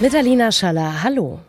[0.00, 1.40] Mit Alina Schaller, hallo.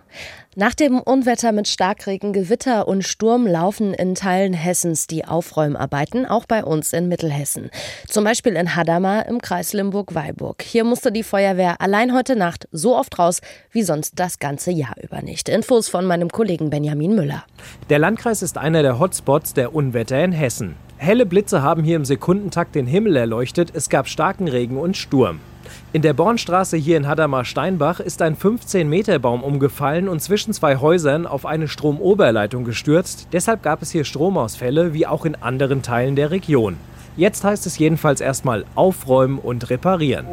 [0.58, 6.46] Nach dem Unwetter mit Starkregen, Gewitter und Sturm laufen in Teilen Hessens die Aufräumarbeiten, auch
[6.46, 7.72] bei uns in Mittelhessen.
[8.10, 10.64] Zum Beispiel in Hadamar im Kreis Limburg-Weilburg.
[10.64, 13.40] Hier musste die Feuerwehr allein heute Nacht so oft raus
[13.72, 15.48] wie sonst das ganze Jahr über nicht.
[15.48, 17.46] Infos von meinem Kollegen Benjamin Müller.
[17.90, 20.76] Der Landkreis ist einer der Hotspots der Unwetter in Hessen.
[20.98, 25.40] Helle Blitze haben hier im Sekundentakt den Himmel erleuchtet, es gab starken Regen und Sturm.
[25.94, 31.46] In der Bornstraße hier in Hadamar-Steinbach ist ein 15-Meter-Baum umgefallen und zwischen zwei Häusern auf
[31.46, 33.28] eine Stromoberleitung gestürzt.
[33.34, 36.78] Deshalb gab es hier Stromausfälle, wie auch in anderen Teilen der Region.
[37.18, 40.26] Jetzt heißt es jedenfalls erstmal aufräumen und reparieren.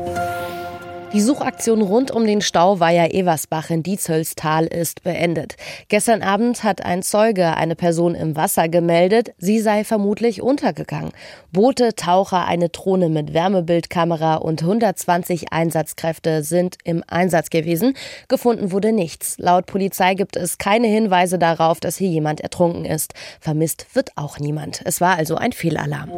[1.14, 5.56] Die Suchaktion rund um den Stauweiher Eversbach in Diezhölztal ist beendet.
[5.88, 9.32] Gestern Abend hat ein Zeuge eine Person im Wasser gemeldet.
[9.38, 11.12] Sie sei vermutlich untergegangen.
[11.50, 17.94] Boote, Taucher, eine Drohne mit Wärmebildkamera und 120 Einsatzkräfte sind im Einsatz gewesen.
[18.28, 19.38] Gefunden wurde nichts.
[19.38, 23.14] Laut Polizei gibt es keine Hinweise darauf, dass hier jemand ertrunken ist.
[23.40, 24.82] Vermisst wird auch niemand.
[24.84, 26.10] Es war also ein Fehlalarm.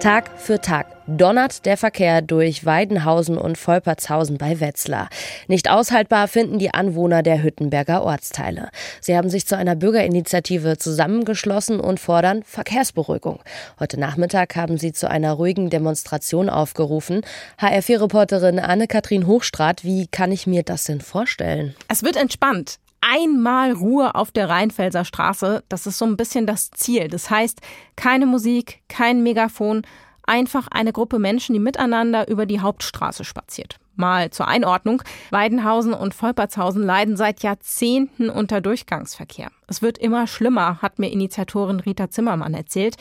[0.00, 5.08] Tag für Tag donnert der Verkehr durch Weidenhausen und Volpertshausen bei Wetzlar.
[5.48, 8.68] Nicht aushaltbar finden die Anwohner der Hüttenberger Ortsteile.
[9.00, 13.40] Sie haben sich zu einer Bürgerinitiative zusammengeschlossen und fordern Verkehrsberuhigung.
[13.80, 17.22] Heute Nachmittag haben sie zu einer ruhigen Demonstration aufgerufen.
[17.58, 21.74] HR4-Reporterin Anne-Kathrin Hochstrat, wie kann ich mir das denn vorstellen?
[21.88, 25.62] Es wird entspannt einmal Ruhe auf der Rheinfelser Straße.
[25.68, 27.08] Das ist so ein bisschen das Ziel.
[27.08, 27.60] Das heißt,
[27.94, 29.82] keine Musik, kein Megafon,
[30.24, 33.78] einfach eine Gruppe Menschen, die miteinander über die Hauptstraße spaziert.
[33.94, 35.02] Mal zur Einordnung.
[35.30, 39.50] Weidenhausen und Volpertshausen leiden seit Jahrzehnten unter Durchgangsverkehr.
[39.68, 42.96] Es wird immer schlimmer, hat mir Initiatorin Rita Zimmermann erzählt.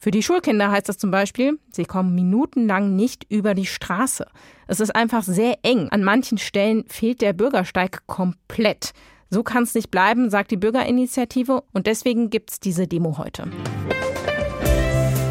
[0.00, 4.26] Für die Schulkinder heißt das zum Beispiel, sie kommen minutenlang nicht über die Straße.
[4.66, 5.90] Es ist einfach sehr eng.
[5.90, 8.94] An manchen Stellen fehlt der Bürgersteig komplett.
[9.32, 13.44] So kann es nicht bleiben, sagt die Bürgerinitiative und deswegen gibt es diese Demo heute.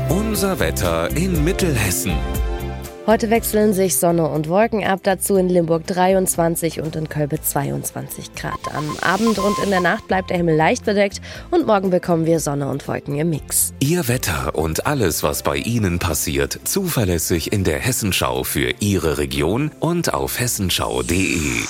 [0.09, 2.13] Unser Wetter in Mittelhessen.
[3.05, 8.33] Heute wechseln sich Sonne und Wolken ab, dazu in Limburg 23 und in Kölbe 22
[8.33, 8.73] Grad.
[8.73, 12.39] Am Abend und in der Nacht bleibt der Himmel leicht bedeckt und morgen bekommen wir
[12.39, 13.71] Sonne und Wolken im Mix.
[13.81, 19.69] Ihr Wetter und alles, was bei Ihnen passiert, zuverlässig in der Hessenschau für Ihre Region
[19.79, 21.65] und auf hessenschau.de.